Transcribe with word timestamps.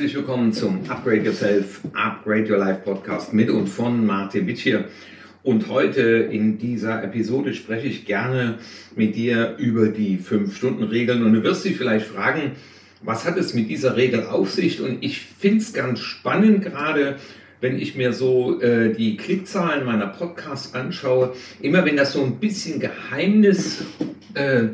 Herzlich 0.00 0.16
willkommen 0.16 0.50
zum 0.54 0.80
Upgrade 0.88 1.26
Yourself, 1.26 1.82
Upgrade 1.92 2.50
Your 2.50 2.56
Life 2.56 2.80
Podcast 2.86 3.34
mit 3.34 3.50
und 3.50 3.66
von 3.66 4.06
Martin 4.06 4.46
Witsch 4.46 4.62
hier. 4.62 4.86
Und 5.42 5.68
heute 5.68 6.00
in 6.00 6.56
dieser 6.56 7.04
Episode 7.04 7.52
spreche 7.52 7.86
ich 7.86 8.06
gerne 8.06 8.56
mit 8.96 9.14
dir 9.14 9.56
über 9.58 9.88
die 9.88 10.16
5-Stunden-Regeln. 10.16 11.22
Und 11.22 11.34
du 11.34 11.42
wirst 11.42 11.66
dich 11.66 11.76
vielleicht 11.76 12.06
fragen, 12.06 12.52
was 13.02 13.26
hat 13.26 13.36
es 13.36 13.52
mit 13.52 13.68
dieser 13.68 13.96
Regel 13.96 14.24
auf 14.24 14.50
sich? 14.50 14.80
Und 14.80 15.04
ich 15.04 15.20
finde 15.20 15.58
es 15.58 15.74
ganz 15.74 16.00
spannend 16.00 16.64
gerade, 16.64 17.16
wenn 17.60 17.78
ich 17.78 17.94
mir 17.94 18.14
so 18.14 18.58
äh, 18.62 18.94
die 18.94 19.18
Klickzahlen 19.18 19.84
meiner 19.84 20.06
Podcasts 20.06 20.72
anschaue. 20.72 21.34
Immer 21.60 21.84
wenn 21.84 21.98
das 21.98 22.14
so 22.14 22.24
ein 22.24 22.36
bisschen 22.36 22.80
Geheimnis 22.80 23.84
äh, 24.32 24.68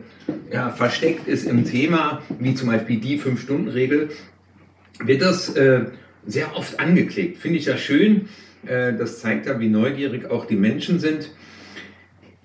ja, 0.52 0.70
versteckt 0.70 1.26
ist 1.26 1.48
im 1.48 1.64
Thema, 1.64 2.22
wie 2.38 2.54
zum 2.54 2.68
Beispiel 2.68 3.00
die 3.00 3.18
5-Stunden-Regel, 3.18 4.10
wird 5.04 5.22
das 5.22 5.54
äh, 5.56 5.86
sehr 6.26 6.56
oft 6.56 6.80
angeklickt. 6.80 7.38
Finde 7.38 7.58
ich 7.58 7.66
ja 7.66 7.76
schön. 7.76 8.28
Äh, 8.66 8.94
das 8.94 9.20
zeigt 9.20 9.46
ja, 9.46 9.58
wie 9.60 9.68
neugierig 9.68 10.30
auch 10.30 10.46
die 10.46 10.56
Menschen 10.56 10.98
sind. 10.98 11.30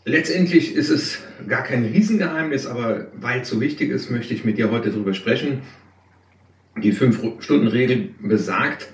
Letztendlich 0.04 0.76
ist 0.76 0.90
es 0.90 1.20
gar 1.48 1.64
kein 1.64 1.86
Riesengeheimnis, 1.86 2.66
aber 2.66 3.08
weil 3.14 3.42
es 3.42 3.50
so 3.50 3.62
wichtig 3.62 3.92
ist, 3.92 4.10
möchte 4.10 4.34
ich 4.34 4.44
mit 4.44 4.58
dir 4.58 4.72
heute 4.72 4.90
darüber 4.90 5.14
sprechen. 5.14 5.62
Die 6.82 6.94
5-Stunden-Regel 6.94 8.10
besagt, 8.20 8.88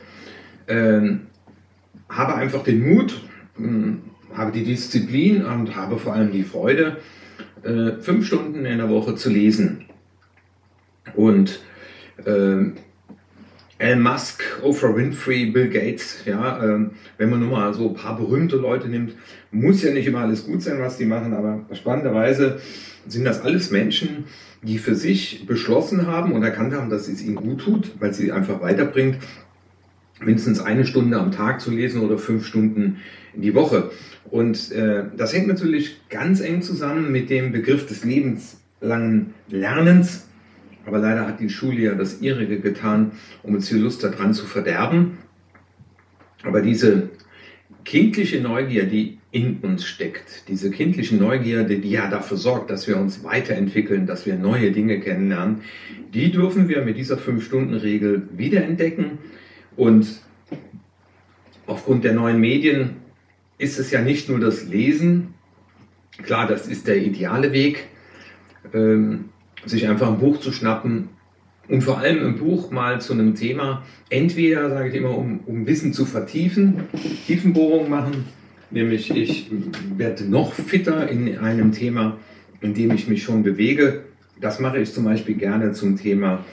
äh, 0.67 1.17
habe 2.09 2.35
einfach 2.35 2.63
den 2.63 2.81
Mut, 2.81 3.21
äh, 3.57 4.35
habe 4.35 4.51
die 4.51 4.63
Disziplin 4.63 5.45
und 5.45 5.75
habe 5.75 5.97
vor 5.97 6.13
allem 6.13 6.31
die 6.31 6.43
Freude, 6.43 6.97
äh, 7.63 8.01
fünf 8.01 8.27
Stunden 8.27 8.65
in 8.65 8.77
der 8.77 8.89
Woche 8.89 9.15
zu 9.15 9.29
lesen. 9.29 9.85
Und 11.15 11.61
äh, 12.25 12.71
Elon 13.79 14.01
Musk, 14.01 14.41
Oprah 14.63 14.95
Winfrey, 14.95 15.47
Bill 15.47 15.69
Gates, 15.69 16.23
ja, 16.25 16.63
ähm, 16.63 16.91
wenn 17.17 17.29
man 17.29 17.39
nur 17.39 17.51
mal 17.51 17.73
so 17.73 17.89
ein 17.89 17.93
paar 17.93 18.17
berühmte 18.17 18.55
Leute 18.55 18.87
nimmt, 18.87 19.13
muss 19.51 19.83
ja 19.83 19.91
nicht 19.91 20.07
immer 20.07 20.21
alles 20.21 20.45
gut 20.45 20.63
sein, 20.63 20.79
was 20.79 20.97
die 20.97 21.05
machen, 21.05 21.33
aber 21.33 21.65
spannenderweise 21.73 22.59
sind 23.07 23.25
das 23.25 23.41
alles 23.41 23.69
Menschen, 23.69 24.25
die 24.63 24.79
für 24.79 24.95
sich 24.95 25.45
beschlossen 25.45 26.07
haben 26.07 26.31
und 26.31 26.41
erkannt 26.43 26.73
haben, 26.73 26.89
dass 26.89 27.07
es 27.07 27.21
ihnen 27.21 27.35
gut 27.35 27.61
tut, 27.61 27.91
weil 27.99 28.13
sie 28.13 28.31
einfach 28.31 28.61
weiterbringt, 28.61 29.17
mindestens 30.19 30.59
eine 30.59 30.85
Stunde 30.85 31.19
am 31.19 31.31
Tag 31.31 31.61
zu 31.61 31.69
lesen 31.69 32.01
oder 32.01 32.17
fünf 32.17 32.47
Stunden 32.47 32.97
in 33.35 33.43
die 33.43 33.53
Woche. 33.53 33.91
Und 34.25 34.71
äh, 34.71 35.03
das 35.15 35.33
hängt 35.33 35.47
natürlich 35.47 36.01
ganz 36.09 36.41
eng 36.41 36.63
zusammen 36.63 37.11
mit 37.11 37.29
dem 37.29 37.51
Begriff 37.51 37.85
des 37.85 38.03
lebenslangen 38.03 39.35
Lernens, 39.47 40.27
aber 40.87 40.99
leider 40.99 41.27
hat 41.27 41.41
die 41.41 41.49
Schule 41.49 41.81
ja 41.81 41.95
das 41.95 42.21
ihrige 42.21 42.61
getan, 42.61 43.11
um 43.43 43.55
uns 43.55 43.67
die 43.67 43.75
Lust 43.75 44.03
daran 44.05 44.33
zu 44.33 44.45
verderben. 44.45 45.17
Aber 46.43 46.61
diese 46.61 47.09
kindliche 47.83 48.39
Neugier, 48.39 48.85
die 48.85 49.17
in 49.31 49.57
uns 49.57 49.85
steckt, 49.85 50.47
diese 50.47 50.71
kindliche 50.71 51.17
Neugierde, 51.17 51.79
die 51.79 51.89
ja 51.89 52.09
dafür 52.09 52.37
sorgt, 52.37 52.71
dass 52.71 52.87
wir 52.87 52.95
uns 52.97 53.25
weiterentwickeln, 53.25 54.07
dass 54.07 54.25
wir 54.25 54.35
neue 54.35 54.71
Dinge 54.71 55.01
kennenlernen, 55.01 55.61
die 56.13 56.31
dürfen 56.31 56.69
wir 56.69 56.81
mit 56.83 56.95
dieser 56.97 57.17
Fünf-Stunden-Regel 57.17 58.29
wiederentdecken. 58.31 59.17
Und 59.75 60.21
aufgrund 61.65 62.05
der 62.05 62.13
neuen 62.13 62.39
Medien 62.39 62.91
ist 63.57 63.77
es 63.77 63.91
ja 63.91 64.01
nicht 64.01 64.29
nur 64.29 64.39
das 64.39 64.65
Lesen, 64.65 65.33
klar, 66.23 66.47
das 66.47 66.65
ist 66.65 66.87
der 66.87 66.97
ideale 66.97 67.51
Weg, 67.51 67.87
ähm, 68.73 69.25
sich 69.69 69.87
einfach 69.87 70.07
ein 70.07 70.19
Buch 70.19 70.39
zu 70.39 70.51
schnappen 70.51 71.09
und 71.69 71.81
vor 71.81 71.99
allem 71.99 72.25
ein 72.25 72.37
Buch 72.37 72.71
mal 72.71 73.01
zu 73.01 73.13
einem 73.13 73.35
Thema, 73.35 73.83
entweder, 74.09 74.69
sage 74.69 74.89
ich 74.89 74.95
immer, 74.95 75.17
um, 75.17 75.41
um 75.45 75.67
Wissen 75.67 75.93
zu 75.93 76.05
vertiefen, 76.05 76.81
Tiefenbohrung 77.25 77.89
machen, 77.89 78.25
nämlich 78.71 79.11
ich 79.11 79.51
werde 79.97 80.25
noch 80.25 80.53
fitter 80.53 81.09
in 81.09 81.37
einem 81.39 81.71
Thema, 81.71 82.17
in 82.61 82.73
dem 82.73 82.91
ich 82.91 83.07
mich 83.07 83.23
schon 83.23 83.43
bewege. 83.43 84.03
Das 84.39 84.59
mache 84.59 84.79
ich 84.79 84.93
zum 84.93 85.03
Beispiel 85.03 85.35
gerne 85.35 85.73
zum 85.73 85.97
Thema 85.97 86.45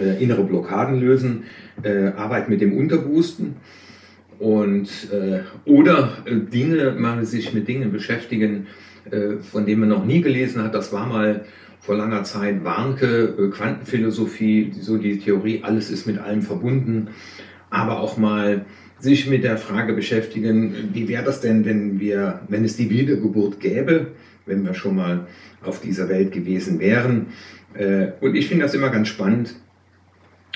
äh, 0.00 0.22
innere 0.22 0.44
Blockaden 0.44 1.00
lösen, 1.00 1.44
äh, 1.82 2.08
Arbeit 2.08 2.48
mit 2.48 2.60
dem 2.60 2.76
Unterboosten 2.76 3.56
und 4.38 4.88
äh, 5.12 5.40
oder 5.70 6.18
äh, 6.24 6.34
Dinge, 6.36 6.92
mal 6.98 7.24
sich 7.24 7.52
mit 7.54 7.68
Dingen 7.68 7.92
beschäftigen, 7.92 8.66
äh, 9.10 9.36
von 9.40 9.66
denen 9.66 9.80
man 9.80 9.88
noch 9.90 10.04
nie 10.04 10.20
gelesen 10.20 10.62
hat. 10.62 10.74
Das 10.74 10.92
war 10.92 11.06
mal 11.06 11.44
vor 11.82 11.96
langer 11.96 12.22
Zeit 12.22 12.64
Warnke, 12.64 13.34
äh, 13.38 13.50
Quantenphilosophie, 13.50 14.72
so 14.80 14.96
die 14.96 15.18
Theorie, 15.18 15.60
alles 15.62 15.90
ist 15.90 16.06
mit 16.06 16.18
allem 16.18 16.42
verbunden, 16.42 17.08
aber 17.70 18.00
auch 18.00 18.16
mal 18.16 18.64
sich 19.00 19.28
mit 19.28 19.42
der 19.42 19.58
Frage 19.58 19.92
beschäftigen, 19.92 20.90
wie 20.92 21.08
wäre 21.08 21.24
das 21.24 21.40
denn, 21.40 21.64
wenn 21.64 21.98
wir, 21.98 22.42
wenn 22.48 22.64
es 22.64 22.76
die 22.76 22.88
Wiedergeburt 22.88 23.58
gäbe, 23.58 24.12
wenn 24.46 24.64
wir 24.64 24.74
schon 24.74 24.94
mal 24.94 25.26
auf 25.60 25.80
dieser 25.80 26.08
Welt 26.08 26.30
gewesen 26.30 26.78
wären. 26.78 27.26
Äh, 27.74 28.12
und 28.20 28.36
ich 28.36 28.46
finde 28.46 28.64
das 28.64 28.74
immer 28.74 28.90
ganz 28.90 29.08
spannend, 29.08 29.56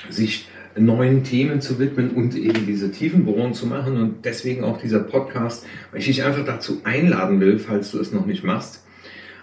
sich 0.09 0.49
neuen 0.79 1.25
Themen 1.25 1.61
zu 1.61 1.81
widmen 1.81 2.11
und 2.11 2.37
eben 2.37 2.67
diese 2.67 2.93
Tiefenbohrung 2.93 3.53
zu 3.53 3.67
machen 3.67 3.97
und 3.97 4.25
deswegen 4.25 4.63
auch 4.63 4.79
dieser 4.79 5.01
Podcast, 5.01 5.67
weil 5.91 6.01
ich 6.01 6.07
dich 6.07 6.23
einfach 6.23 6.45
dazu 6.45 6.83
einladen 6.85 7.41
will, 7.41 7.59
falls 7.59 7.91
du 7.91 7.99
es 7.99 8.13
noch 8.13 8.27
nicht 8.27 8.45
machst, 8.45 8.85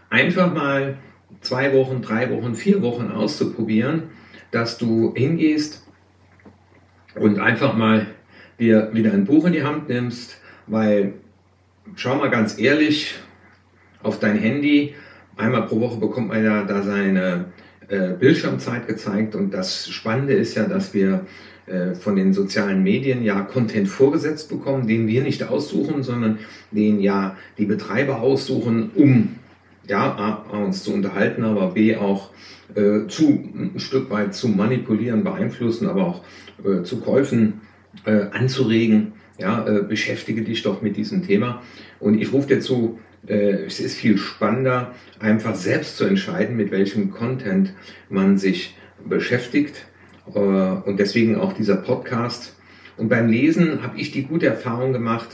einfach 0.10 0.54
mal 0.54 0.98
zwei 1.42 1.74
Wochen, 1.74 2.02
drei 2.02 2.30
Wochen, 2.30 2.56
vier 2.56 2.82
Wochen 2.82 3.10
auszuprobieren, 3.12 4.04
dass 4.52 4.78
du 4.78 5.14
hingehst 5.16 5.86
und 7.16 7.40
einfach 7.40 7.76
mal 7.76 8.08
dir 8.60 8.90
wieder 8.94 9.14
ein 9.14 9.26
Buch 9.26 9.46
in 9.46 9.54
die 9.54 9.64
Hand 9.64 9.90
nimmst, 9.90 10.38
weil 10.68 11.14
schau 11.96 12.16
mal 12.16 12.30
ganz 12.30 12.60
ehrlich 12.60 13.16
auf 14.02 14.20
dein 14.20 14.38
Handy, 14.38 14.96
einmal 15.38 15.66
pro 15.66 15.80
Woche 15.80 16.00
bekommt 16.00 16.30
man 16.30 16.44
ja 16.44 16.64
da 16.64 16.84
seine 16.84 17.46
äh, 17.88 18.10
Bildschirmzeit 18.14 18.88
gezeigt 18.88 19.36
und 19.36 19.54
das 19.54 19.90
Spannende 19.90 20.34
ist 20.34 20.56
ja, 20.56 20.66
dass 20.66 20.94
wir 20.94 21.26
äh, 21.66 21.96
von 21.96 22.16
den 22.16 22.34
sozialen 22.34 22.84
Medien 22.84 23.24
ja 23.24 23.42
Content 23.42 23.88
vorgesetzt 23.88 24.50
bekommen, 24.50 24.88
den 24.88 25.08
wir 25.08 25.24
nicht 25.24 25.44
aussuchen, 25.44 26.04
sondern 26.04 26.40
den 26.72 27.00
ja 27.00 27.38
die 27.58 27.66
Betreiber 27.66 28.22
aussuchen, 28.22 28.92
um 28.96 29.36
ja, 29.88 30.44
A, 30.52 30.58
uns 30.58 30.84
zu 30.84 30.94
unterhalten, 30.94 31.44
aber 31.44 31.72
B 31.72 31.96
auch 31.96 32.30
äh, 32.76 33.08
zu 33.08 33.30
ein 33.56 33.80
Stück 33.80 34.10
weit 34.10 34.34
zu 34.34 34.48
manipulieren, 34.48 35.24
beeinflussen, 35.24 35.88
aber 35.88 36.08
auch 36.08 36.22
äh, 36.66 36.84
zu 36.84 37.02
Käufen 37.02 37.62
äh, 38.06 38.26
anzuregen. 38.32 39.14
Ja, 39.40 39.68
äh, 39.68 39.82
beschäftige 39.82 40.44
dich 40.44 40.62
doch 40.62 40.82
mit 40.82 40.96
diesem 40.96 41.26
Thema. 41.26 41.62
Und 42.00 42.22
ich 42.22 42.32
rufe 42.32 42.48
dir 42.48 42.60
zu, 42.60 43.00
äh, 43.28 43.66
es 43.66 43.80
ist 43.80 43.96
viel 43.96 44.18
spannender, 44.18 44.94
einfach 45.20 45.56
selbst 45.56 45.98
zu 45.98 46.06
entscheiden, 46.06 46.56
mit 46.56 46.72
welchem 46.72 47.10
Content 47.12 47.74
man 48.10 48.38
sich 48.38 48.76
beschäftigt. 49.04 49.86
Äh, 50.34 50.40
und 50.40 51.00
deswegen 51.00 51.36
auch 51.36 51.54
dieser 51.54 51.78
Podcast. 51.78 52.56
Und 52.96 53.10
beim 53.10 53.28
Lesen 53.28 53.82
habe 53.82 54.00
ich 54.00 54.12
die 54.12 54.24
gute 54.24 54.46
Erfahrung 54.46 54.94
gemacht, 54.94 55.30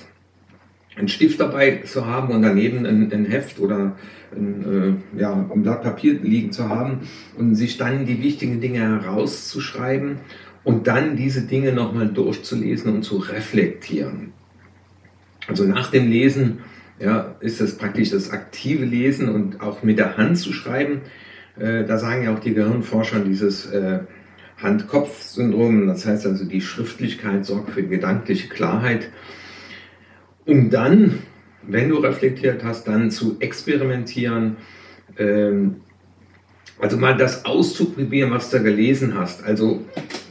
einen 1.00 1.08
Stift 1.08 1.40
dabei 1.40 1.82
zu 1.86 2.06
haben 2.06 2.34
und 2.34 2.42
daneben 2.42 2.86
ein, 2.86 3.12
ein 3.12 3.26
Heft 3.26 3.60
oder 3.60 3.96
ein, 4.36 5.00
äh, 5.16 5.20
ja, 5.20 5.34
ein 5.34 5.64
Blatt 5.64 5.82
Papier 5.82 6.20
liegen 6.22 6.52
zu 6.52 6.70
haben 6.70 7.00
und 7.38 7.56
sich 7.56 7.78
dann 7.78 8.06
die 8.06 8.22
wichtigen 8.22 8.62
Dinge 8.62 8.80
herauszuschreiben 8.80 10.18
und 10.64 10.88
dann 10.88 11.16
diese 11.16 11.44
Dinge 11.44 11.72
nochmal 11.72 12.10
durchzulesen 12.10 12.94
und 12.94 13.04
zu 13.04 13.18
reflektieren. 13.18 14.34
Also 15.48 15.64
nach 15.64 15.90
dem 15.90 16.10
Lesen 16.10 16.60
ja, 17.00 17.36
ist 17.40 17.62
das 17.62 17.78
praktisch 17.78 18.10
das 18.12 18.32
aktive 18.32 18.86
Lesen 18.86 19.30
und 19.30 19.62
auch 19.62 19.84
mit 19.84 19.98
der 19.98 20.18
Hand 20.18 20.38
zu 20.38 20.52
schreiben. 20.52 21.02
Äh, 21.58 21.86
da 21.86 21.98
sagen 21.98 22.24
ja 22.24 22.34
auch 22.34 22.40
die 22.40 22.54
Gehirnforscher 22.54 23.22
dieses 23.22 23.68
äh, 23.68 24.00
Hand-Kopf-Syndrom, 24.58 25.88
das 25.88 26.06
heißt 26.06 26.28
also 26.28 26.44
die 26.44 26.60
Schriftlichkeit 26.60 27.46
sorgt 27.46 27.72
für 27.72 27.84
gedankliche 27.84 28.50
Klarheit 28.50 29.10
um 30.50 30.70
dann, 30.70 31.20
wenn 31.62 31.90
du 31.90 31.98
reflektiert 31.98 32.64
hast, 32.64 32.88
dann 32.88 33.12
zu 33.12 33.38
experimentieren, 33.40 34.58
ähm, 35.18 35.76
also 36.80 36.98
mal 36.98 37.16
das 37.16 37.46
auszuprobieren, 37.46 38.32
was 38.32 38.50
du 38.50 38.62
gelesen 38.64 39.18
hast. 39.18 39.44
Also 39.44 39.86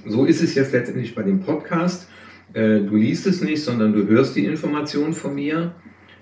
so 0.06 0.25
ist 0.25 0.43
es 0.43 0.55
jetzt 0.55 0.73
letztendlich 0.73 1.15
bei 1.15 1.23
dem 1.23 1.41
Podcast. 1.41 2.09
Äh, 2.53 2.81
du 2.81 2.97
liest 2.97 3.26
es 3.26 3.43
nicht, 3.43 3.62
sondern 3.62 3.93
du 3.93 4.06
hörst 4.09 4.35
die 4.35 4.47
Information 4.47 5.12
von 5.12 5.35
mir. 5.35 5.75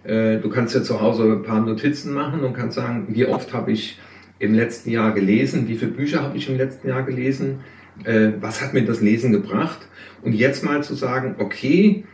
Äh, 0.05 0.39
du 0.39 0.51
kannst 0.51 0.75
ja 0.75 0.83
zu 0.83 1.01
Hause 1.01 1.25
ein 1.33 1.43
paar 1.43 1.61
Notizen 1.61 2.13
machen 2.13 2.41
und 2.41 2.53
kannst 2.53 2.77
sagen, 2.77 3.07
wie 3.11 3.25
oft 3.27 3.55
habe 3.55 3.73
ich 3.73 3.99
im 4.39 4.53
letzten 4.53 4.91
Jahr 4.91 5.13
gelesen, 5.13 5.69
wie 5.69 5.77
viele 5.77 5.93
Bücher 5.93 6.23
habe 6.23 6.37
ich 6.37 6.51
im 6.51 6.59
letzten 6.59 6.89
Jahr 6.89 7.05
gelesen, 7.05 7.61
äh, 8.05 8.33
was 8.41 8.61
hat 8.61 8.75
mir 8.75 8.85
das 8.85 9.01
Lesen 9.01 9.33
gebracht. 9.33 9.89
Und 10.23 10.35
jetzt 10.35 10.65
mal 10.65 10.83
zu 10.83 10.95
sagen, 10.95 11.37
okay, 11.39 12.05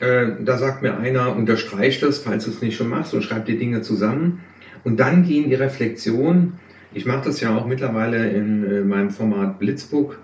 äh, 0.00 0.26
da 0.40 0.58
sagt 0.58 0.82
mir 0.82 0.98
einer, 0.98 1.36
unterstreich 1.36 2.00
das, 2.00 2.18
falls 2.18 2.44
du 2.44 2.50
es 2.50 2.60
nicht 2.60 2.76
schon 2.76 2.88
machst 2.88 3.14
und 3.14 3.22
schreib 3.22 3.46
die 3.46 3.58
Dinge 3.58 3.82
zusammen. 3.82 4.40
Und 4.82 4.98
dann 4.98 5.24
gehen 5.24 5.48
die 5.48 5.54
Reflexion. 5.54 6.54
Ich 6.92 7.06
mache 7.06 7.24
das 7.26 7.40
ja 7.40 7.56
auch 7.56 7.66
mittlerweile 7.66 8.28
in 8.30 8.64
äh, 8.64 8.80
meinem 8.80 9.10
Format 9.10 9.58
Blitzbook. 9.58 10.18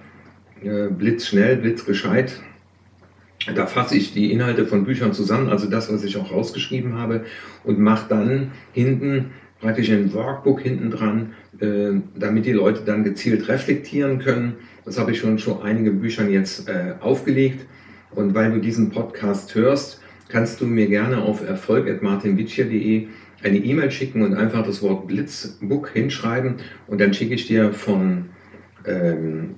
äh, 0.63 0.89
blitzschnell, 0.89 1.57
blitzgescheit. 1.57 2.41
Da 3.55 3.67
fasse 3.67 3.97
ich 3.97 4.13
die 4.13 4.33
Inhalte 4.33 4.67
von 4.67 4.85
Büchern 4.85 5.15
zusammen, 5.15 5.49
also 5.49 5.71
das, 5.71 5.91
was 5.91 6.05
ich 6.05 6.19
auch 6.19 6.31
rausgeschrieben 6.31 6.99
habe, 6.99 7.25
und 7.65 7.79
mache 7.79 8.07
dann 8.11 8.53
hinten 8.73 9.31
praktisch 9.61 9.91
ein 9.91 10.13
Workbook 10.13 10.61
hinten 10.61 10.91
dran, 10.91 11.33
damit 12.15 12.45
die 12.45 12.53
Leute 12.53 12.83
dann 12.85 13.03
gezielt 13.03 13.49
reflektieren 13.49 14.19
können. 14.19 14.57
Das 14.85 14.99
habe 14.99 15.13
ich 15.13 15.19
schon 15.21 15.39
schon 15.39 15.63
einige 15.63 15.91
Büchern 15.91 16.31
jetzt 16.31 16.71
aufgelegt. 17.01 17.65
Und 18.15 18.35
weil 18.35 18.53
du 18.53 18.61
diesen 18.61 18.91
Podcast 18.91 19.55
hörst, 19.55 20.01
kannst 20.29 20.61
du 20.61 20.67
mir 20.67 20.87
gerne 20.87 21.19
auf 21.19 21.47
erfolg.martinwitscher.de 21.47 23.09
eine 23.43 23.59
E-Mail 23.59 23.91
schicken 23.91 24.23
und 24.23 24.35
einfach 24.35 24.65
das 24.65 24.83
Wort 24.83 25.07
Blitzbook 25.07 25.91
hinschreiben 25.91 26.57
und 26.87 27.01
dann 27.01 27.15
schicke 27.15 27.35
ich 27.35 27.47
dir 27.47 27.73
von 27.73 28.27
ähm, 28.85 29.57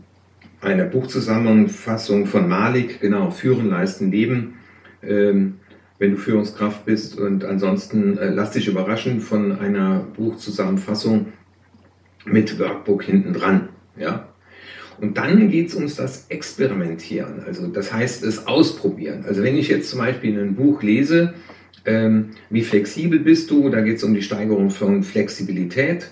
einer 0.60 0.84
Buchzusammenfassung 0.84 2.26
von 2.26 2.48
Malik, 2.48 3.00
genau, 3.00 3.30
Führen, 3.30 3.68
Leisten, 3.68 4.12
Leben, 4.12 4.54
ähm, 5.02 5.54
wenn 5.98 6.12
du 6.12 6.16
Führungskraft 6.16 6.84
bist 6.84 7.18
und 7.18 7.44
ansonsten 7.44 8.16
äh, 8.18 8.30
lass 8.30 8.52
dich 8.52 8.68
überraschen 8.68 9.20
von 9.20 9.58
einer 9.58 10.06
Buchzusammenfassung 10.16 11.32
mit 12.24 12.58
Workbook 12.58 13.02
hinten 13.02 13.32
dran, 13.32 13.68
ja. 13.96 14.31
Und 15.00 15.16
dann 15.16 15.50
geht 15.50 15.68
es 15.68 15.74
ums 15.74 15.96
das 15.96 16.26
Experimentieren, 16.28 17.42
also 17.46 17.66
das 17.66 17.92
heißt 17.92 18.22
es 18.24 18.46
ausprobieren. 18.46 19.24
Also 19.26 19.42
wenn 19.42 19.56
ich 19.56 19.68
jetzt 19.68 19.90
zum 19.90 19.98
Beispiel 19.98 20.38
ein 20.38 20.54
Buch 20.54 20.82
lese, 20.82 21.34
ähm, 21.84 22.30
wie 22.50 22.62
flexibel 22.62 23.18
bist 23.18 23.50
du, 23.50 23.68
da 23.68 23.80
geht 23.80 23.96
es 23.96 24.04
um 24.04 24.14
die 24.14 24.22
Steigerung 24.22 24.70
von 24.70 25.02
Flexibilität. 25.02 26.10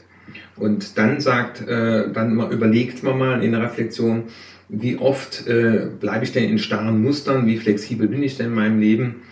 Und 0.57 0.99
dann 0.99 1.21
sagt, 1.21 1.67
äh, 1.67 2.13
dann 2.13 2.35
mal 2.35 2.53
überlegt 2.53 3.03
man 3.03 3.19
mal 3.19 3.45
in 3.45 3.53
der 3.53 3.63
Reflexion, 3.63 4.25
wie 4.69 4.97
oft 4.97 5.47
äh, 5.47 5.87
bleibe 5.99 6.25
ich 6.25 6.33
denn 6.33 6.49
in 6.49 6.59
starren 6.59 7.03
Mustern, 7.03 7.47
wie 7.47 7.57
flexibel 7.57 8.09
bin 8.09 8.23
ich 8.23 8.37
denn 8.37 8.47
in 8.47 8.55
meinem 8.55 8.81
Leben, 8.81 9.23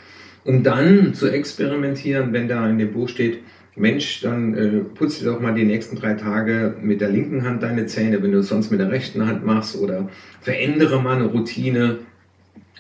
um 0.45 0.62
dann 0.62 1.15
zu 1.15 1.29
experimentieren, 1.29 2.33
wenn 2.33 2.49
da 2.49 2.69
in 2.69 2.79
dem 2.79 2.93
Buch 2.93 3.09
steht, 3.09 3.41
Mensch, 3.78 4.20
dann 4.20 4.54
äh, 4.54 4.80
putz 4.94 5.19
dir 5.19 5.26
doch 5.26 5.40
mal 5.40 5.54
die 5.54 5.64
nächsten 5.64 5.96
drei 5.96 6.14
Tage 6.14 6.75
mit 6.82 7.00
der 7.00 7.10
linken 7.10 7.44
Hand 7.44 7.62
deine 7.62 7.86
Zähne, 7.86 8.22
wenn 8.22 8.32
du 8.32 8.38
es 8.38 8.48
sonst 8.48 8.70
mit 8.70 8.80
der 8.80 8.90
rechten 8.90 9.26
Hand 9.26 9.44
machst 9.44 9.76
oder 9.76 10.08
verändere 10.40 11.00
mal 11.02 11.16
eine 11.16 11.26
Routine. 11.26 11.98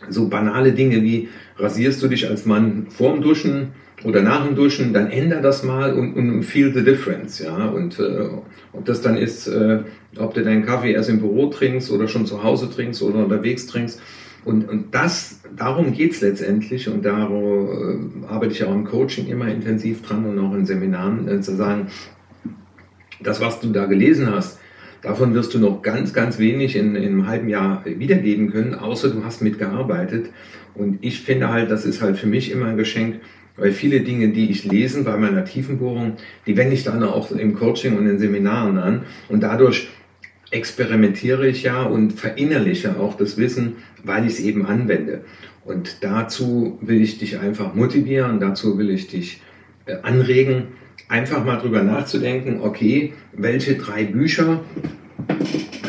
So 0.08 0.28
banale 0.28 0.72
Dinge 0.72 1.02
wie 1.02 1.28
rasierst 1.56 2.02
du 2.02 2.08
dich 2.08 2.28
als 2.28 2.46
Mann 2.46 2.86
vorm 2.88 3.20
Duschen 3.20 3.72
oder 4.04 4.22
nach 4.22 4.46
dem 4.46 4.54
Duschen, 4.54 4.92
dann 4.92 5.10
änder 5.10 5.40
das 5.40 5.64
mal 5.64 5.92
und, 5.92 6.14
und 6.14 6.42
feel 6.44 6.72
the 6.72 6.84
difference, 6.84 7.40
ja. 7.40 7.66
Und 7.66 7.98
äh, 7.98 8.28
ob 8.72 8.84
das 8.84 9.00
dann 9.00 9.16
ist, 9.16 9.48
äh, 9.48 9.80
ob 10.16 10.34
du 10.34 10.42
deinen 10.42 10.64
Kaffee 10.64 10.92
erst 10.92 11.10
im 11.10 11.18
Büro 11.18 11.46
trinkst 11.46 11.90
oder 11.90 12.06
schon 12.06 12.26
zu 12.26 12.42
Hause 12.42 12.70
trinkst 12.70 13.02
oder 13.02 13.24
unterwegs 13.24 13.66
trinkst. 13.66 14.00
Und, 14.48 14.66
und 14.66 14.94
das, 14.94 15.40
darum 15.54 15.92
geht's 15.92 16.22
letztendlich 16.22 16.88
und 16.88 17.04
darum 17.04 18.22
äh, 18.24 18.26
arbeite 18.32 18.54
ich 18.54 18.64
auch 18.64 18.74
im 18.74 18.86
Coaching 18.86 19.26
immer 19.26 19.46
intensiv 19.48 20.00
dran 20.00 20.24
und 20.24 20.38
auch 20.38 20.54
in 20.54 20.64
Seminaren 20.64 21.28
äh, 21.28 21.40
zu 21.42 21.54
sagen, 21.54 21.88
das, 23.22 23.42
was 23.42 23.60
du 23.60 23.68
da 23.72 23.84
gelesen 23.84 24.34
hast, 24.34 24.58
davon 25.02 25.34
wirst 25.34 25.52
du 25.52 25.58
noch 25.58 25.82
ganz, 25.82 26.14
ganz 26.14 26.38
wenig 26.38 26.76
in, 26.76 26.96
in 26.96 27.04
einem 27.04 27.26
halben 27.26 27.50
Jahr 27.50 27.84
wiedergeben 27.84 28.50
können, 28.50 28.74
außer 28.74 29.10
du 29.10 29.22
hast 29.22 29.42
mitgearbeitet. 29.42 30.30
Und 30.74 30.96
ich 31.02 31.20
finde 31.20 31.50
halt, 31.50 31.70
das 31.70 31.84
ist 31.84 32.00
halt 32.00 32.16
für 32.16 32.26
mich 32.26 32.50
immer 32.50 32.68
ein 32.68 32.78
Geschenk, 32.78 33.16
weil 33.58 33.72
viele 33.72 34.00
Dinge, 34.00 34.30
die 34.30 34.50
ich 34.50 34.64
lesen 34.64 35.04
bei 35.04 35.18
meiner 35.18 35.44
Tiefenbohrung, 35.44 36.14
die 36.46 36.56
wende 36.56 36.72
ich 36.72 36.84
dann 36.84 37.02
auch 37.02 37.32
im 37.32 37.52
Coaching 37.52 37.98
und 37.98 38.06
in 38.06 38.18
Seminaren 38.18 38.78
an. 38.78 39.02
Und 39.28 39.42
dadurch 39.42 39.88
experimentiere 40.50 41.46
ich 41.46 41.62
ja 41.62 41.82
und 41.82 42.12
verinnerliche 42.12 42.98
auch 42.98 43.16
das 43.16 43.36
Wissen, 43.36 43.76
weil 44.02 44.26
ich 44.26 44.34
es 44.34 44.40
eben 44.40 44.66
anwende. 44.66 45.22
Und 45.64 45.98
dazu 46.00 46.78
will 46.80 47.02
ich 47.02 47.18
dich 47.18 47.38
einfach 47.38 47.74
motivieren, 47.74 48.40
dazu 48.40 48.78
will 48.78 48.90
ich 48.90 49.08
dich 49.08 49.42
äh, 49.84 49.96
anregen, 50.02 50.68
einfach 51.08 51.44
mal 51.44 51.56
drüber 51.56 51.82
nachzudenken, 51.82 52.60
okay, 52.62 53.12
welche 53.32 53.74
drei 53.74 54.04
Bücher 54.04 54.62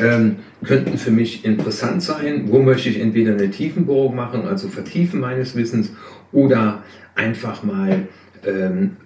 ähm, 0.01 0.37
könnten 0.63 0.97
für 0.97 1.11
mich 1.11 1.45
interessant 1.45 2.03
sein, 2.03 2.45
wo 2.47 2.61
möchte 2.61 2.89
ich 2.89 2.99
entweder 2.99 3.33
eine 3.33 3.49
Tiefenbohrung 3.49 4.15
machen, 4.15 4.45
also 4.45 4.67
vertiefen 4.67 5.19
meines 5.19 5.55
Wissens, 5.55 5.91
oder 6.31 6.83
einfach 7.15 7.63
mal, 7.63 8.07
ähm, 8.45 8.97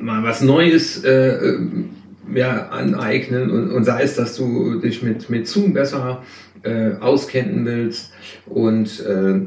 mal 0.00 0.22
was 0.22 0.40
Neues 0.40 1.04
äh, 1.04 1.54
ja, 2.34 2.68
aneignen 2.68 3.50
und, 3.50 3.70
und, 3.70 3.84
sei 3.84 4.02
es, 4.02 4.16
dass 4.16 4.36
du 4.36 4.80
dich 4.80 5.02
mit, 5.02 5.30
mit 5.30 5.46
Zoom 5.46 5.72
besser 5.72 6.22
äh, 6.62 6.92
auskennen 7.00 7.64
willst 7.64 8.12
und 8.46 9.00
äh, 9.00 9.40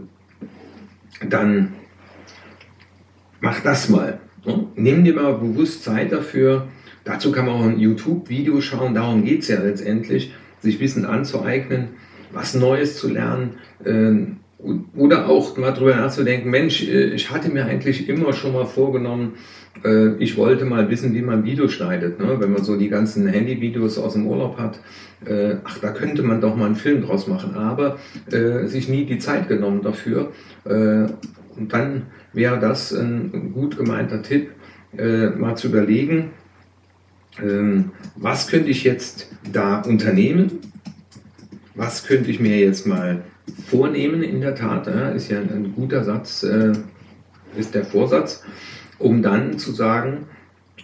dann 1.27 1.73
mach 3.41 3.59
das 3.61 3.89
mal. 3.89 4.19
Ne? 4.45 4.67
Nimm 4.75 5.03
dir 5.03 5.15
mal 5.15 5.33
bewusst 5.33 5.83
Zeit 5.83 6.11
dafür. 6.11 6.67
Dazu 7.03 7.31
kann 7.31 7.45
man 7.45 7.55
auch 7.55 7.65
ein 7.65 7.79
YouTube-Video 7.79 8.61
schauen, 8.61 8.93
darum 8.93 9.23
geht 9.23 9.41
es 9.41 9.47
ja 9.47 9.59
letztendlich, 9.61 10.33
sich 10.59 10.79
Wissen 10.79 11.05
anzueignen, 11.05 11.89
was 12.31 12.53
Neues 12.53 12.97
zu 12.97 13.09
lernen. 13.09 13.57
Äh, 13.83 14.35
oder 14.95 15.29
auch 15.29 15.57
mal 15.57 15.71
drüber 15.71 15.95
nachzudenken, 15.95 16.49
Mensch, 16.49 16.83
äh, 16.83 17.13
ich 17.13 17.31
hatte 17.31 17.49
mir 17.49 17.65
eigentlich 17.65 18.09
immer 18.09 18.33
schon 18.33 18.53
mal 18.53 18.65
vorgenommen, 18.65 19.33
äh, 19.85 20.15
ich 20.15 20.35
wollte 20.37 20.65
mal 20.65 20.89
wissen, 20.89 21.13
wie 21.13 21.21
man 21.21 21.45
Video 21.45 21.69
schneidet. 21.69 22.19
Ne? 22.19 22.39
Wenn 22.39 22.51
man 22.51 22.63
so 22.63 22.75
die 22.75 22.89
ganzen 22.89 23.27
Handyvideos 23.27 23.97
aus 23.97 24.13
dem 24.13 24.27
Urlaub 24.27 24.57
hat, 24.57 24.79
äh, 25.25 25.55
ach, 25.63 25.77
da 25.79 25.91
könnte 25.91 26.23
man 26.23 26.41
doch 26.41 26.55
mal 26.55 26.65
einen 26.65 26.75
Film 26.75 27.01
draus 27.01 27.27
machen, 27.27 27.55
aber 27.55 27.97
sich 28.65 28.87
nie 28.87 29.05
die 29.05 29.17
Zeit 29.17 29.49
genommen 29.49 29.81
dafür. 29.81 30.31
Und 30.63 31.73
dann 31.73 32.03
wäre 32.31 32.57
das 32.59 32.93
ein 32.93 33.51
gut 33.53 33.77
gemeinter 33.77 34.21
Tipp, 34.21 34.51
mal 34.93 35.55
zu 35.55 35.67
überlegen, 35.67 36.31
ähm, 37.41 37.91
was 38.15 38.47
könnte 38.47 38.69
ich 38.69 38.83
jetzt 38.83 39.27
da 39.51 39.81
unternehmen? 39.81 40.59
Was 41.75 42.05
könnte 42.05 42.31
ich 42.31 42.39
mir 42.39 42.57
jetzt 42.57 42.85
mal 42.87 43.23
vornehmen, 43.67 44.23
in 44.23 44.41
der 44.41 44.55
Tat, 44.55 44.87
ja, 44.87 45.09
ist 45.09 45.29
ja 45.29 45.39
ein 45.39 45.73
guter 45.75 46.03
Satz, 46.03 46.43
äh, 46.43 46.73
ist 47.55 47.75
der 47.75 47.85
Vorsatz, 47.85 48.43
um 48.97 49.21
dann 49.21 49.57
zu 49.57 49.71
sagen, 49.71 50.25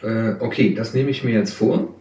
äh, 0.01 0.33
okay, 0.39 0.73
das 0.73 0.93
nehme 0.93 1.09
ich 1.09 1.23
mir 1.23 1.33
jetzt 1.33 1.53
vor 1.53 1.93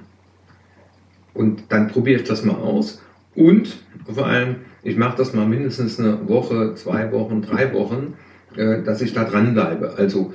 und 1.32 1.64
dann 1.68 1.88
probiere 1.88 2.20
ich 2.20 2.28
das 2.28 2.44
mal 2.44 2.56
aus 2.56 3.02
und 3.34 3.76
vor 4.12 4.26
allem, 4.26 4.56
ich 4.82 4.96
mache 4.96 5.16
das 5.16 5.32
mal 5.32 5.46
mindestens 5.46 5.98
eine 5.98 6.28
Woche, 6.28 6.74
zwei 6.74 7.10
Wochen, 7.12 7.42
drei 7.42 7.72
Wochen, 7.72 8.14
äh, 8.56 8.82
dass 8.82 9.00
ich 9.00 9.12
da 9.12 9.24
dranbleibe. 9.24 9.94
Also 9.96 10.32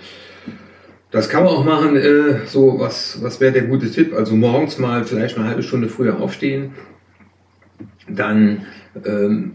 das 1.11 1.29
kann 1.29 1.43
man 1.43 1.53
auch 1.53 1.65
machen, 1.65 1.95
äh, 1.95 2.45
so 2.45 2.79
was, 2.79 3.21
was 3.23 3.39
wäre 3.39 3.53
der 3.53 3.63
gute 3.63 3.89
Tipp? 3.89 4.13
Also 4.13 4.35
morgens 4.35 4.77
mal 4.77 5.05
vielleicht 5.05 5.37
eine 5.37 5.47
halbe 5.47 5.63
Stunde 5.63 5.87
früher 5.87 6.19
aufstehen, 6.19 6.73
dann 8.07 8.65
ähm, 9.05 9.53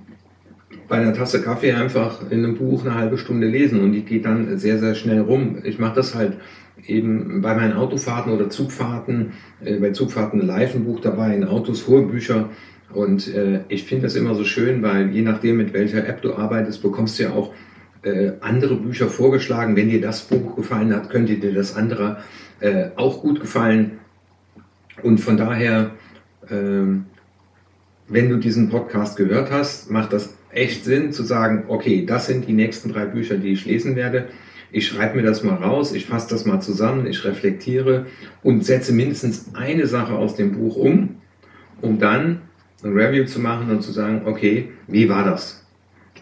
bei 0.88 0.96
einer 0.96 1.14
Tasse 1.14 1.42
Kaffee 1.42 1.72
einfach 1.72 2.30
in 2.30 2.44
einem 2.44 2.56
Buch 2.56 2.84
eine 2.84 2.94
halbe 2.94 3.18
Stunde 3.18 3.46
lesen 3.46 3.80
und 3.80 3.92
die 3.92 4.02
geht 4.02 4.24
dann 4.24 4.58
sehr, 4.58 4.78
sehr 4.78 4.94
schnell 4.94 5.20
rum. 5.20 5.58
Ich 5.64 5.78
mache 5.78 5.96
das 5.96 6.14
halt 6.14 6.34
eben 6.86 7.40
bei 7.40 7.54
meinen 7.54 7.74
Autofahrten 7.74 8.32
oder 8.32 8.50
Zugfahrten, 8.50 9.32
äh, 9.64 9.76
bei 9.76 9.90
Zugfahrten 9.90 10.40
live 10.40 10.74
ein 10.74 10.84
Buch 10.84 11.00
dabei, 11.00 11.34
in 11.34 11.44
Autos 11.44 11.86
hohe 11.86 12.02
Bücher. 12.02 12.50
Und 12.92 13.34
äh, 13.34 13.60
ich 13.68 13.84
finde 13.84 14.04
das 14.04 14.14
immer 14.14 14.34
so 14.34 14.44
schön, 14.44 14.82
weil 14.82 15.10
je 15.10 15.22
nachdem, 15.22 15.56
mit 15.56 15.72
welcher 15.72 16.06
App 16.06 16.22
du 16.22 16.34
arbeitest, 16.34 16.82
bekommst 16.82 17.18
du 17.18 17.24
ja 17.24 17.30
auch 17.30 17.52
äh, 18.02 18.32
andere 18.40 18.76
Bücher 18.76 19.08
vorgeschlagen. 19.08 19.76
Wenn 19.76 19.88
dir 19.88 20.00
das 20.00 20.22
Buch 20.22 20.56
gefallen 20.56 20.94
hat, 20.94 21.10
könnte 21.10 21.36
dir 21.36 21.54
das 21.54 21.74
andere 21.74 22.18
äh, 22.60 22.88
auch 22.96 23.22
gut 23.22 23.40
gefallen. 23.40 23.98
Und 25.02 25.18
von 25.18 25.36
daher, 25.36 25.90
ähm, 26.50 27.06
wenn 28.08 28.28
du 28.28 28.36
diesen 28.36 28.68
Podcast 28.68 29.16
gehört 29.16 29.50
hast, 29.50 29.90
macht 29.90 30.12
das 30.12 30.34
echt 30.54 30.84
Sinn 30.84 31.12
zu 31.12 31.22
sagen, 31.22 31.64
okay, 31.68 32.04
das 32.06 32.26
sind 32.26 32.46
die 32.48 32.52
nächsten 32.52 32.92
drei 32.92 33.06
Bücher, 33.06 33.36
die 33.36 33.52
ich 33.52 33.64
lesen 33.64 33.96
werde. 33.96 34.28
Ich 34.72 34.88
schreibe 34.88 35.16
mir 35.16 35.22
das 35.22 35.44
mal 35.44 35.54
raus, 35.54 35.92
ich 35.92 36.06
fasse 36.06 36.30
das 36.30 36.46
mal 36.46 36.60
zusammen, 36.60 37.06
ich 37.06 37.24
reflektiere 37.24 38.06
und 38.42 38.64
setze 38.64 38.92
mindestens 38.92 39.50
eine 39.54 39.86
Sache 39.86 40.14
aus 40.14 40.34
dem 40.34 40.52
Buch 40.52 40.76
um, 40.76 41.16
um 41.80 41.98
dann 41.98 42.40
ein 42.82 42.92
Review 42.92 43.24
zu 43.24 43.40
machen 43.40 43.70
und 43.70 43.82
zu 43.82 43.92
sagen, 43.92 44.22
okay, 44.24 44.68
wie 44.88 45.08
war 45.08 45.24
das? 45.24 45.64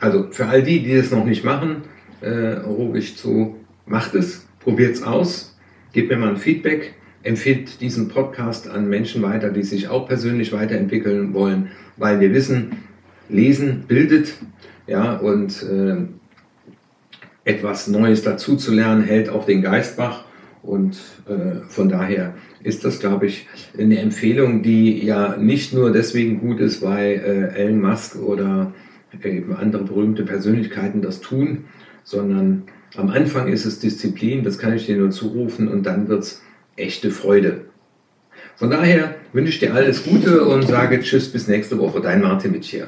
Also 0.00 0.28
für 0.30 0.46
all 0.46 0.62
die, 0.62 0.82
die 0.82 0.96
das 0.96 1.10
noch 1.10 1.24
nicht 1.24 1.44
machen, 1.44 1.82
äh, 2.20 2.54
rufe 2.64 2.98
ich 2.98 3.16
zu, 3.16 3.56
macht 3.86 4.14
es, 4.14 4.46
probiert 4.60 4.94
es 4.94 5.02
aus, 5.02 5.56
gebt 5.92 6.10
mir 6.10 6.16
mal 6.16 6.30
ein 6.30 6.36
Feedback, 6.36 6.94
empfiehlt 7.22 7.80
diesen 7.80 8.08
Podcast 8.08 8.68
an 8.68 8.88
Menschen 8.88 9.22
weiter, 9.22 9.50
die 9.50 9.62
sich 9.62 9.88
auch 9.88 10.06
persönlich 10.06 10.52
weiterentwickeln 10.52 11.34
wollen, 11.34 11.68
weil 11.96 12.20
wir 12.20 12.32
wissen, 12.32 12.72
Lesen 13.32 13.84
bildet, 13.88 14.34
ja, 14.86 15.16
und 15.16 15.62
äh, 15.62 15.96
etwas 17.44 17.88
Neues 17.88 18.22
dazu 18.22 18.56
zu 18.56 18.72
lernen, 18.72 19.02
hält 19.02 19.28
auch 19.28 19.46
den 19.46 19.62
Geist 19.62 19.98
wach. 19.98 20.24
Und 20.62 20.96
äh, 21.28 21.66
von 21.68 21.88
daher 21.88 22.34
ist 22.62 22.84
das, 22.84 23.00
glaube 23.00 23.26
ich, 23.26 23.48
eine 23.76 23.98
Empfehlung, 23.98 24.62
die 24.62 25.04
ja 25.04 25.36
nicht 25.36 25.74
nur 25.74 25.92
deswegen 25.92 26.38
gut 26.38 26.60
ist, 26.60 26.82
weil 26.82 27.50
äh, 27.54 27.60
Elon 27.60 27.80
Musk 27.80 28.16
oder 28.16 28.72
eben 29.24 29.56
andere 29.56 29.82
berühmte 29.82 30.22
Persönlichkeiten 30.22 31.02
das 31.02 31.20
tun, 31.20 31.64
sondern 32.04 32.62
am 32.96 33.08
Anfang 33.10 33.48
ist 33.48 33.64
es 33.64 33.80
Disziplin, 33.80 34.44
das 34.44 34.58
kann 34.58 34.74
ich 34.74 34.86
dir 34.86 34.96
nur 34.96 35.10
zurufen, 35.10 35.68
und 35.68 35.84
dann 35.84 36.08
wird 36.08 36.22
es 36.22 36.42
echte 36.76 37.10
Freude. 37.10 37.62
Von 38.56 38.70
daher 38.70 39.16
wünsche 39.32 39.52
ich 39.52 39.58
dir 39.58 39.74
alles 39.74 40.04
Gute 40.04 40.44
und 40.44 40.66
sage 40.68 41.00
Tschüss 41.00 41.30
bis 41.32 41.48
nächste 41.48 41.78
Woche. 41.78 42.00
Dein 42.00 42.20
Martin 42.20 42.52
Mitsch 42.52 42.70
hier. 42.70 42.86